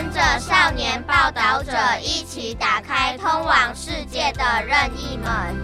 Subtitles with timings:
[0.00, 5.56] 跟着少年报道者一起打开通往世界的任意门。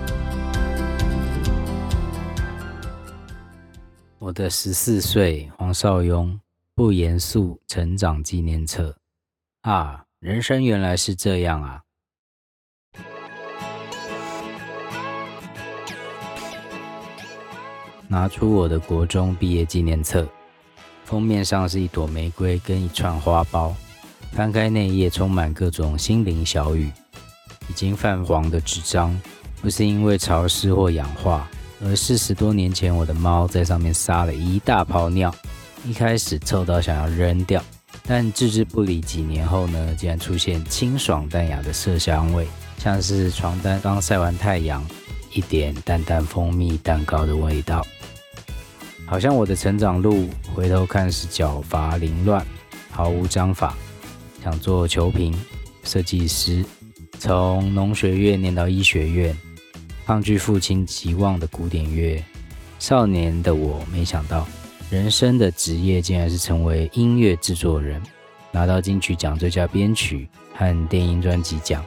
[4.19, 6.37] 我的十四岁，黄少庸，
[6.75, 8.93] 不严肃成长纪念册。
[9.61, 11.80] 啊，人生原来是这样啊！
[18.09, 20.27] 拿出我的国中毕业纪念册，
[21.05, 23.73] 封面上是一朵玫瑰跟一串花苞。
[24.34, 26.91] 翻开那页，充满各种心灵小语。
[27.69, 29.16] 已经泛黄的纸张，
[29.62, 31.48] 不是因为潮湿或氧化，
[31.80, 35.33] 而是十多年前我的猫在上面撒了一大泡尿。
[35.87, 37.62] 一开始臭到想要扔掉，
[38.02, 39.01] 但置之不理。
[39.01, 42.48] 几年后呢，竟然出现清爽淡雅的麝香味，
[42.79, 44.85] 像是床单刚晒完太阳，
[45.32, 47.87] 一点淡淡蜂蜜蛋糕的味道。
[49.07, 52.45] 好像我的成长路，回头看是脚伐凌乱，
[52.91, 53.77] 毫无章法。
[54.45, 55.34] 想做球评、
[55.84, 56.62] 设计师，
[57.18, 59.34] 从农学院念到医学院，
[60.04, 62.23] 抗拒父亲期望的古典乐。
[62.78, 64.47] 少年的我，没想到
[64.91, 68.03] 人生的职业竟然是成为音乐制作人，
[68.53, 71.82] 拿到金曲奖最佳编曲和电音专辑奖。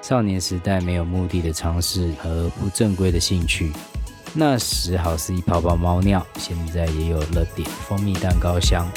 [0.00, 3.72] 少年时代没有目的的尝试和不正规的兴趣。
[4.34, 8.88] 那时好似一泡泡猫尿，现在也有了点蜂蜜蛋糕香。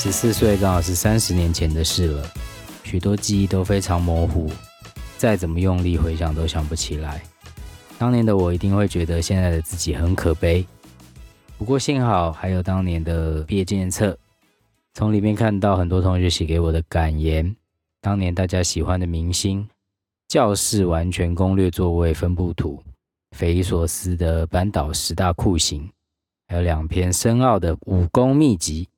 [0.00, 2.24] 十四岁刚好是三十年前的事了，
[2.84, 4.48] 许多记忆都非常模糊，
[5.16, 7.20] 再怎么用力回想都想不起来。
[7.98, 10.64] 当年的我一定会觉得现在的自己很可悲，
[11.58, 14.16] 不过幸好还有当年的毕业纪念册，
[14.94, 17.56] 从里面看到很多同学写给我的感言，
[18.00, 19.68] 当年大家喜欢的明星。
[20.28, 22.80] 教室完全攻略座位分布图，
[23.36, 25.90] 匪夷所思的班导十大酷刑，
[26.46, 28.88] 还有两篇深奥的武功秘籍，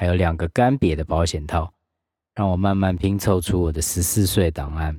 [0.00, 1.70] 还有两个干瘪的保险套，
[2.34, 4.98] 让我慢慢拼凑出我的十四岁档案。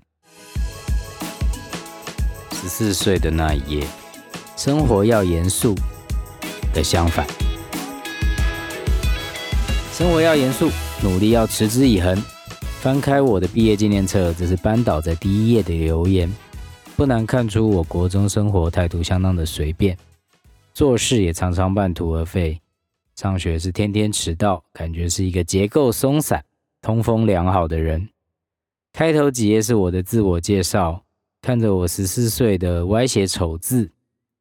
[2.51, 3.87] 十四岁的那一夜，
[4.55, 5.73] 生活要严肃
[6.71, 7.25] 的相反，
[9.91, 10.69] 生活要严肃，
[11.01, 12.15] 努力要持之以恒。
[12.79, 16.31] 翻开我的毕业纪念册，这是班导在第一页的留言。
[16.95, 19.97] 不难看出，我国中生活态度相当的随便，
[20.75, 22.61] 做事也常常半途而废。
[23.15, 26.43] 上学是天天迟到，感觉是一个结构松散、
[26.81, 28.09] 通风良好的人。
[28.93, 31.03] 开头几页是我的自我介绍，
[31.41, 33.91] 看着我十四岁的歪斜丑字，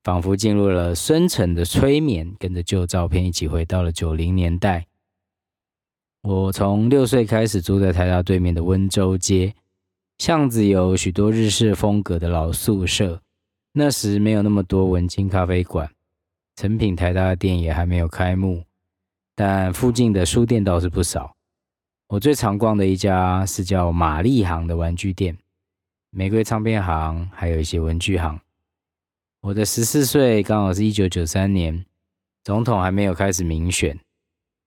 [0.03, 4.87] 仿佛进入了深沉的催眠，跟着旧照片一起回到了九零年代。
[6.23, 9.55] 我从六岁开始住在台大对面的温州街，
[10.19, 13.23] 巷子有许多日式风格的老宿舍。
[13.73, 15.89] 那时没有那么多文青咖啡馆，
[16.57, 18.65] 成品台大的店也还没有开幕，
[19.35, 21.35] 但附近的书店倒是不少。
[22.09, 25.39] 我最常逛的一家是叫玛丽行的玩具店，
[26.11, 28.41] 玫瑰唱片行，还有一些文具行。
[29.43, 31.87] 我的十四岁刚好是一九九三年，
[32.45, 33.99] 总统还没有开始民选。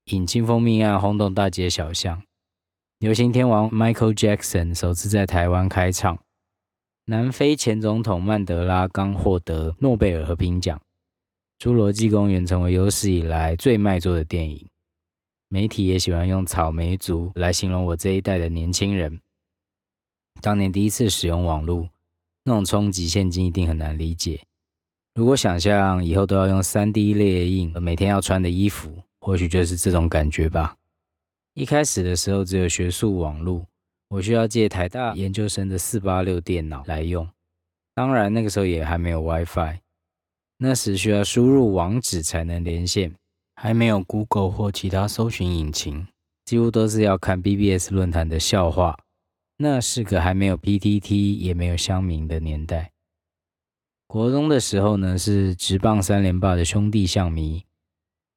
[0.06, 2.24] 尹清风命案轰动大街小巷，
[3.00, 6.18] 流行天王 Michael Jackson 首次在台湾开唱，
[7.06, 10.78] 南非前总统曼德拉刚获得诺贝尔和平奖，
[11.59, 14.68] 《侏罗纪公园》成为有史以来最卖座的电影，
[15.50, 19.19] 媒体也喜欢用“草莓族”来形容我这一代的年轻人。
[20.42, 21.90] 当年第一次使用网络，
[22.44, 24.42] 那种冲击，现今一定很难理解。
[25.16, 29.03] 如果想象以后都要用 3D 列印，每天要穿的衣服。
[29.25, 30.75] 或许就是这种感觉吧。
[31.53, 33.66] 一开始的时候只有学术网络，
[34.09, 37.25] 我需要借台大研究生的四八六电脑来用。
[37.96, 39.78] 当然那个时候也还没有 WiFi，
[40.66, 43.13] 那时需要输入网址才能连线，
[43.56, 46.07] 还没有 Google 或其他搜寻引擎，
[46.46, 48.97] 几乎都是要看 BBS 论坛的笑话。
[49.57, 52.94] 那是个还没有 PTT 也没有乡民的年代。
[54.07, 57.66] 国中的时候呢，是职棒三连霸的兄弟象迷。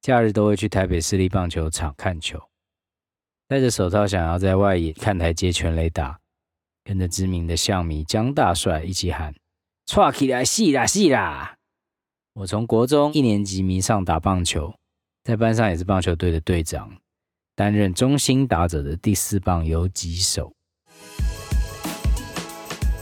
[0.02, 2.42] 假日都会去台北市立棒球场看球，
[3.46, 6.18] 戴着手套，想要在外野看台接全垒打，
[6.82, 9.32] 跟着知名的象迷江大帅一起喊
[9.86, 11.52] “串起来，戏啦戏啦”。
[12.38, 14.74] 我从国中一年级迷上打棒球，
[15.24, 16.92] 在班上也是棒球队的队长，
[17.54, 20.52] 担任中心打者的第四棒游击手。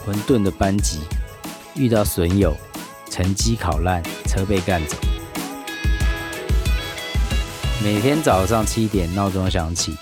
[0.05, 1.01] 混沌的班级，
[1.75, 2.55] 遇到损友，
[3.09, 4.95] 成绩考烂，车被干走。
[7.83, 9.93] 每天早上七点闹钟响起，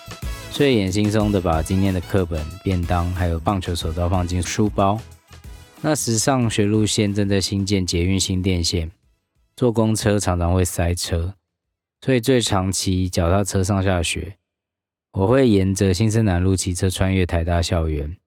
[0.52, 5.00] 睡眼惺忪的把今天的课本、便当还有棒球手套放进书包。
[5.82, 8.92] 那时上学路线正在兴建捷运新店线，
[9.56, 11.36] 坐公车常常会塞车，
[12.02, 14.38] 所以最常骑脚踏车上下学。
[15.14, 18.18] 我会沿着新生南路骑车穿越台大校园，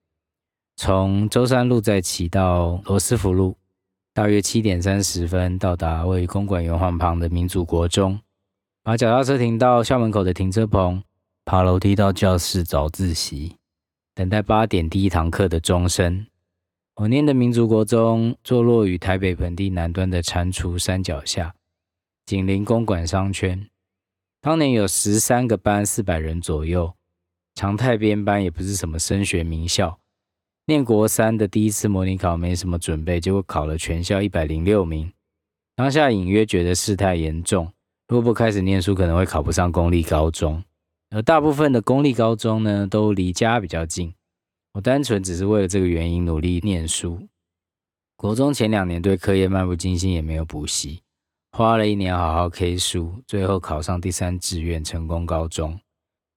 [0.77, 3.57] 从舟山路再骑到罗斯福路，
[4.13, 8.17] 大约七点三十分到达位于公馆圆环旁的民主国中，
[8.83, 11.03] 把脚踏车停到校门口的停车棚，
[11.43, 13.57] 爬楼梯到教室早自习，
[14.15, 16.25] 等待八点第一堂课的钟声。
[16.97, 21.53] 我念的民族国中坐落于台北盆地南端的蟾蜍山脚下，
[22.25, 23.67] 紧邻公馆商圈。
[24.41, 26.95] 当年有十三个班，四百人左右。
[27.53, 29.99] 常态编班也不是什么升学名校。
[30.65, 35.13] 念国三的第一次模拟考没什么准备，结果考了全校一百零六名。
[35.75, 37.71] 当下隐约觉得事态严重，
[38.07, 40.63] 如果不开始念书，可能会考不上公立高中。
[41.11, 44.15] 而大部分的公立高中呢，都离家比较近。
[44.77, 47.27] 我单纯只是为了这个原因努力念书。
[48.15, 51.01] 国中前两年对课业漫不经心，也没有补习，
[51.51, 55.79] 花了一年好好 K 书，最后考上第三志愿成功高中。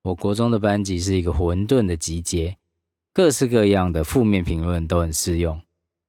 [0.05, 2.57] 我国中的班级是一个混沌的集结，
[3.13, 5.61] 各式各样的负面评论都很适用：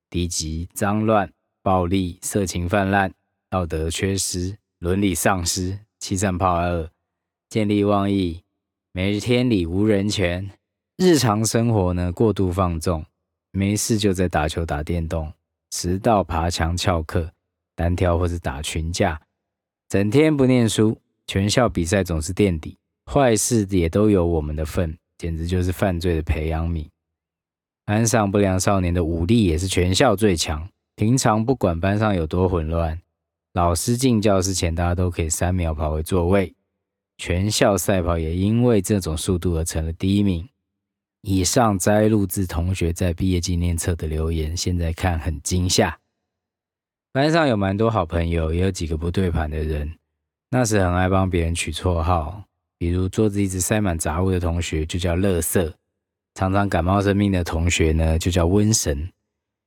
[0.10, 1.30] 低级、脏乱、
[1.62, 3.14] 暴力、色情泛滥、
[3.50, 6.90] 道德缺失、伦理丧失、欺善怕恶、
[7.50, 8.42] 见利忘义、
[8.94, 10.50] 没天理、无人权。
[11.04, 13.04] 日常生活呢，过度放纵，
[13.50, 15.34] 没事就在打球、打电动，
[15.72, 17.32] 迟到、爬墙、翘课，
[17.76, 19.20] 单挑或是打群架，
[19.90, 20.96] 整天不念书，
[21.26, 22.78] 全校比赛总是垫底，
[23.12, 26.86] 坏事也都有我们的份，简直就是犯罪的培养皿。
[27.84, 33.02] 班上不良少年的武力也是全校最强，平常不管班上有多混乱，
[33.54, 36.54] 老师进教室前，大家都可以三秒跑回座位。
[37.18, 40.48] 全校赛跑也因为这种速度而成了第一名。
[41.22, 46.00] 以上摘录自同学在毕业纪念册的留言，现在看很惊吓。
[47.12, 49.92] 班上有蛮多好朋友，也有几个不对盘的人。
[50.50, 52.44] 那时很爱帮别人取绰号，
[52.78, 55.72] 比如桌子一直塞满杂物的同学就叫垃圾，
[56.34, 59.10] 常常感冒生病的同学呢就叫瘟神。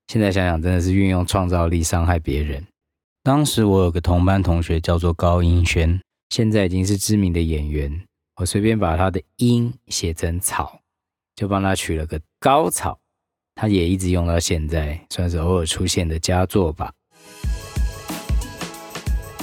[0.08, 2.62] 现在想想，真的是运用创造力伤害别人。
[3.22, 5.98] 当时我有个同班同学叫做高英轩，
[6.30, 8.04] 现在已经是知名的演员。
[8.36, 10.80] 我随便把他的“英”写成“草”。
[11.36, 12.98] 就帮他取了个高草，
[13.54, 16.92] 他也一直用到现在，算是偶尔出现的佳作吧。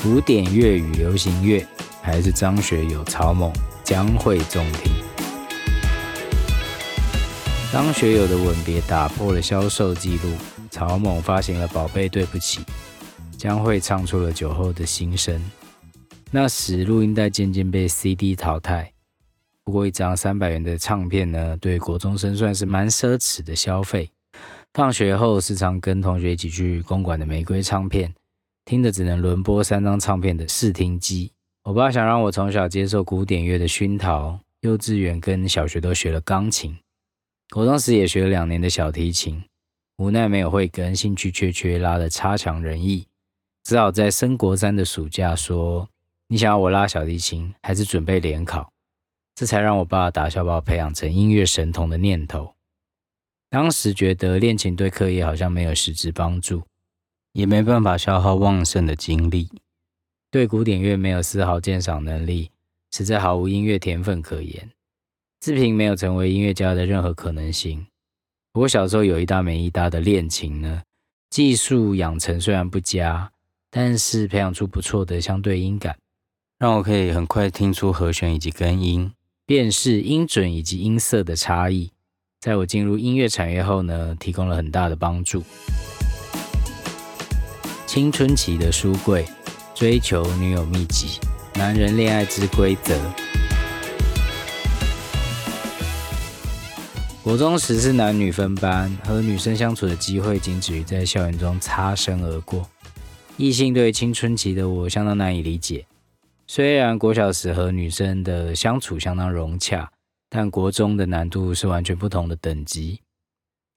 [0.02, 1.66] 古典乐与流行乐，
[2.02, 3.52] 还是张学友、草蜢
[3.84, 4.92] 将会中听。
[7.72, 10.34] 张学友的《吻别》打破了销售记录，
[10.70, 12.60] 草蜢发行了《宝贝对不起》，
[13.38, 15.42] 将会唱出了酒后的心声。
[16.32, 18.92] 那时录音带渐渐被 CD 淘汰。
[19.64, 24.10] 不过一张三百元的唱片呢，对国中生算是蛮奢侈的消费。
[24.74, 28.14] 放学后时常跟同学一起去公馆的玫瑰唱片，
[28.66, 31.32] 听的只能轮播三张唱片的视听机。
[31.64, 36.76] 我爸想让我从小接受古典乐的熏陶，幼稚园跟小学都学了钢琴，
[37.52, 39.44] 国中时也学了两年的小提琴，
[39.98, 43.06] 无奈没有会跟，兴趣缺缺，拉得差强人意，
[43.64, 45.88] 只好在升国三的暑假说
[46.30, 48.72] ：“你想要我拉小提琴，还是准备联考？”
[49.36, 52.54] 这才让我爸打消把我培养成音乐神童的念头。
[53.50, 56.64] 当时觉得练琴对课业好像没有实质帮助，
[57.34, 59.50] 也没办法消耗旺盛的精力。
[60.30, 62.52] 对古典乐没有丝毫鉴赏能力，
[62.92, 64.70] 实在毫无音乐天分可言。
[65.42, 67.86] 自评没有成为音乐家的任何可能性。
[68.54, 70.84] 不过小时候有一搭没一搭的练琴呢，
[71.30, 73.32] 技术养成虽然不佳，
[73.70, 75.98] 但是培养出不错的相对音感，
[76.60, 79.12] 让我可以很快听出和弦以及根音。
[79.46, 81.92] 辨识音准以及音色的差异，
[82.40, 85.44] 在我进入音乐产业后呢，提供了很大的帮助。
[87.86, 89.26] 青春期的书柜，
[89.76, 91.20] 追求女友秘籍，
[91.56, 92.98] 男人恋爱之规则。
[97.22, 102.68] 国中时是男女分班，和女生相处的机会仅止于在校园中擦身而过。
[103.38, 105.86] 异性对青春期的我相当难以理解。
[106.54, 109.90] 虽然国小时和女生的相处相当融洽，
[110.28, 113.00] 但国中的难度是完全不同的等级。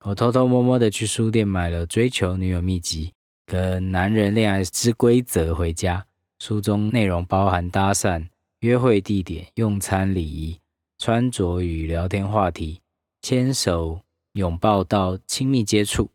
[0.05, 3.07] 我偷偷摸摸的去书店买了《追求女友秘籍》
[3.47, 6.05] 跟《男人恋爱之规则》回家。
[6.41, 8.27] 书中内容包含搭讪、
[8.59, 10.59] 约会地点、用餐礼仪、
[10.99, 12.81] 穿着与聊天话题、
[13.23, 14.01] 牵手、
[14.33, 16.11] 拥抱到亲密接触。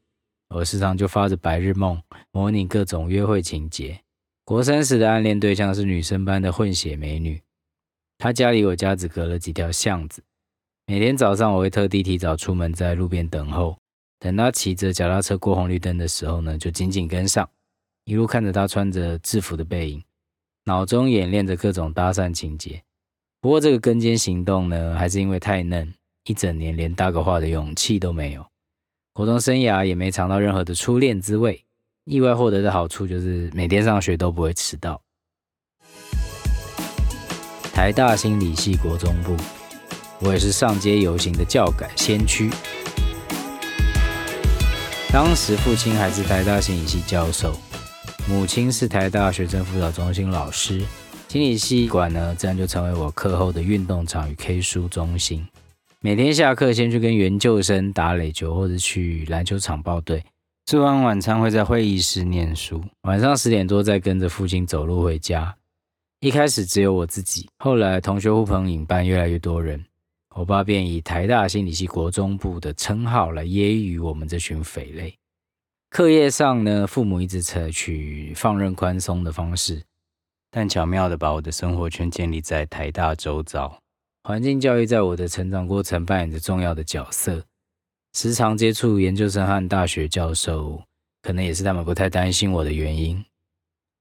[0.49, 4.01] 我时常就发着白日梦，模拟各种约会情节。
[4.49, 7.39] 国三时的暗恋对象是女生班的混血美女，
[8.17, 10.23] 她家离我家只隔了几条巷子。
[10.87, 13.77] 每天早上我会特地提早出门，在路边等候，
[14.17, 17.47] 等她骑着脚踏车过红绿灯的时候呢，就紧紧跟上，
[18.05, 20.03] 一路看着她穿着制服的背影，
[20.63, 22.81] 脑中演练着各种搭讪情节。
[23.39, 28.43] 不过这个跟肩行动呢，还是因为太嫩，一整年连搭个话的勇气都没有。
[29.13, 31.63] 国中生涯也没尝到任何的初恋滋味。
[32.05, 34.99] 意外获得的好处就是每天上学都不会迟到。
[37.73, 39.37] 台大心理系国中部，
[40.19, 42.49] 我也是上街游行的教改先驱。
[45.11, 47.55] 当时父亲还是台大心理系教授，
[48.27, 50.83] 母亲是台大学生辅导中心老师，
[51.27, 55.47] 心理系馆呢，自然就成为我课后的运动场与 K 书中心。
[56.01, 60.23] 每天下课先去跟研究生打垒球，或者去篮球场报队。
[60.69, 65.57] 吃完晚餐会在会议室念书，晚上十点多再跟着父亲走路回家。
[66.19, 69.83] 一开始只有我自己，后来同学呼朋引伴，越来越多人。
[70.35, 75.11] 我爸便以台大心理系国中部的称号来揶揄我们这群匪类。
[75.89, 79.81] 课业上呢，父母一直采取放任宽松的方式，
[80.51, 83.75] 但巧妙的把我的生活圈建立在台大周遭。
[84.21, 87.43] 环境教育在我的成长过程扮演着重要的角色，
[88.13, 90.81] 时常接触研究生和大学教授，
[91.21, 93.23] 可能也是他们不太担心我的原因。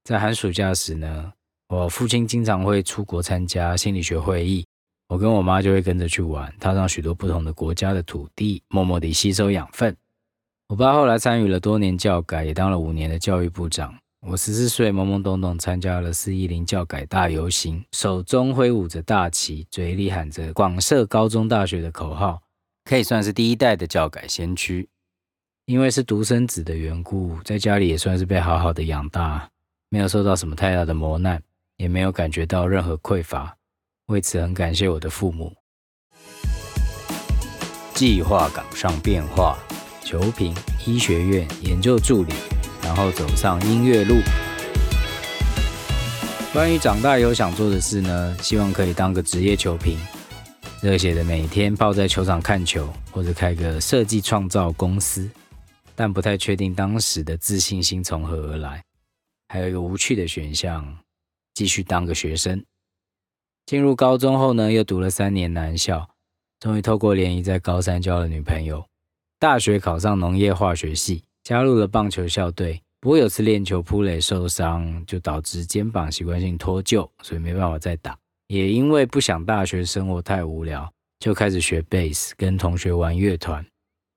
[0.03, 1.31] 在寒暑假时呢，
[1.67, 4.65] 我父亲经常会出国参加心理学会议。
[5.07, 9.95] 我跟我妈就会跟着去玩，踏上许多不同的国家的土地，默默地吸收养分。
[10.67, 13.95] 我爸后来参与了多年教改，也当了五年的教育部长。
[14.21, 22.41] 我十四岁懵懵懂懂参加了四一零教改大游行，手中挥舞着大旗，嘴里喊着“广设高中大学”的口号，
[22.89, 24.89] 可以算是第一代的教改先驱。
[25.65, 29.47] 因为是独生子的缘故，在家里也算是被好好的养大，
[29.89, 31.39] 没有受到什么太大的磨难，
[31.77, 33.55] 也没有感觉到任何匮乏。
[34.07, 35.55] 为此很感谢我的父母。
[37.93, 39.55] 计划赶上变化，
[40.03, 40.51] 球评
[40.87, 42.33] 医学院研究助理，
[42.81, 44.15] 然后走上音乐路。
[46.51, 48.35] 关于长大以后想做的事呢？
[48.41, 49.99] 希望可以当个职业球评，
[50.81, 55.29] 热血的每天泡在球场看球，或者开个设计创造公司。
[55.93, 58.81] 但不太确定当时的自信心从何而来。
[59.49, 60.97] 还有一个无趣的选项，
[61.53, 62.63] 继续当个学生。
[63.65, 66.09] 进入高中后呢，又读了三年男校，
[66.61, 68.85] 终于透过联谊在高三交了女朋友。
[69.37, 72.81] 大学考上农业化学系，加入了棒球校队。
[73.01, 78.17] 不过有次练球扑垒受伤，就导致肩膀习惯性脱臼，所以没办法再打。
[78.49, 83.63] 也因为不想大学生活太无聊，就开始学贝斯，跟同学玩乐团，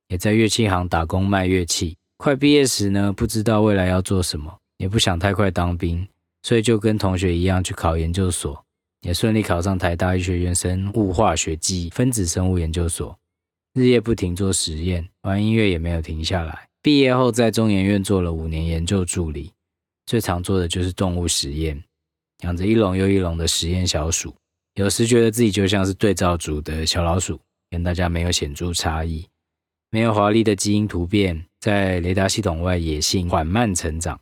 [0.08, 1.94] 也在乐器行打工卖乐器。
[2.16, 6.08] 快毕业时呢，不知道未来要做什么，也不想太快当兵，
[6.44, 8.58] 所以就跟同学一样去考研究所。
[9.02, 13.14] 也顺利考上台大医学院生物化学暨分子生物研究所，
[13.74, 16.66] 日夜不停做实验，玩音乐也没有停下来。
[16.80, 19.52] 毕业后在中研院做了五年研究助理，
[20.06, 21.82] 最常做的就是动物实验，
[22.42, 24.32] 养着一笼又一笼的实验小鼠。
[24.74, 29.26] 有时觉得自己就像是对照组的小老鼠，跟大家没有显著差异，
[29.90, 34.18] 没有华丽的基因突变，在雷达系统外野性缓慢成长。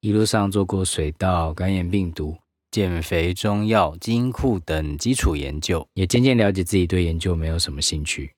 [0.00, 2.36] 一路上做过水稻、肝炎病毒。
[2.70, 8.32] 减肥、中药、基因库等基础研究，也渐渐了解自己对研究没有什么兴趣。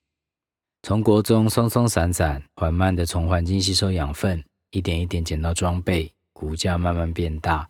[0.81, 7.65] 从国中松松散散，缓慢地从环境吸收养分，一点一点捡到装备，骨架慢慢变大，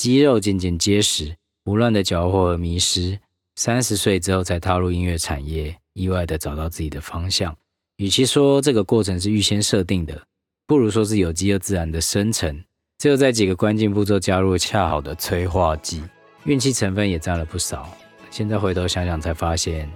[0.00, 3.20] 肌肉渐渐结实，不断的搅和和迷失。
[3.56, 7.54] 三十岁之后才踏入音乐产业，意外地找到自己的方向。
[7.98, 10.18] 与其说这个过程是预先设定的，
[10.66, 12.64] 不如说是有机又自然的生成。
[12.96, 16.02] 只有在几个关键步骤加入恰好的催化剂，
[16.44, 17.94] 运气成分也占了不少。
[18.30, 19.86] 现在回头想想才发现，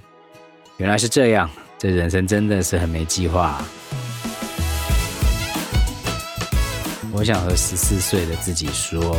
[0.76, 1.50] 原来是这样。
[1.78, 3.64] 这人生真的是很没计划。
[7.10, 9.16] 我想和十四岁的自己说，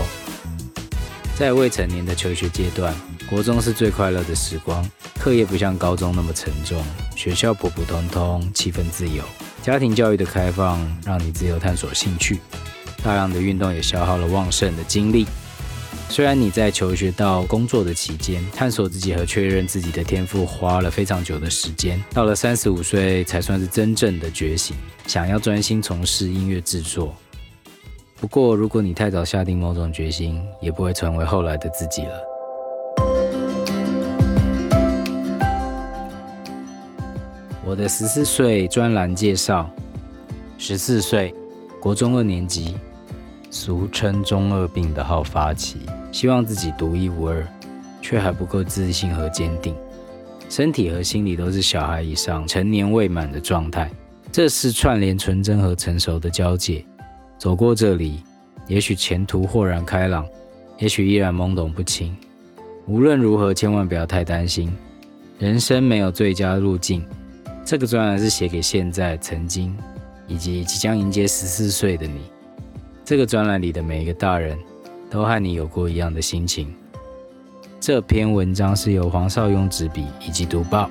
[1.38, 2.96] 在未成年的求学阶段，
[3.30, 4.90] 国中是最快乐的时光，
[5.20, 6.82] 课业不像高中那么沉重，
[7.14, 9.22] 学校普普通通，气氛自由，
[9.62, 12.40] 家庭教育的开放让你自由探索兴趣。
[13.04, 15.28] 大量的运动也消耗了旺盛的精力。
[16.08, 24.74] 虽然你在求学到工作的期间，探索自己和确认自己的天赋花了非常久的时间，到了三十五岁才算是真正的觉醒，
[25.06, 27.14] 想要专心从事音乐制作。
[28.26, 32.20] 不过，如果你太早下定某种决心，也不会成为后来的自己了。
[37.64, 39.70] 我的十四岁专栏介绍：
[40.58, 41.36] 十四岁，
[41.80, 42.76] 国中二年级。
[43.52, 47.48] 俗称中二病的好发期，希望自己独一无二，
[48.02, 49.76] 却还不够自信和坚定，
[50.50, 53.88] 身体和心理都是小孩以上、成年未满的状态。
[54.32, 56.84] 这是串联纯真和成熟的交界。
[57.38, 58.24] 走过这里，
[58.68, 60.26] 也许前途豁然开朗，
[60.80, 62.16] 也许依然懵懂不清。
[62.88, 64.72] 无论如何，千万不要太担心，
[65.40, 67.04] 人生没有最佳路径。
[67.64, 69.76] 这个专栏是写给现在、曾经
[70.28, 72.22] 以及即将迎接十四岁的你。
[73.04, 74.58] 这个专栏里的每一个大人
[75.10, 76.74] 都和你有过一样的心情。
[77.80, 80.90] 这篇文章是由黄少雍执笔以及读报。